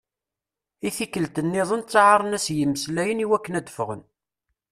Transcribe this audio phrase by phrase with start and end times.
[0.87, 4.01] I tikkelt-nniḍen ttaɛren-as yimeslayen iwakken ad ffɣen.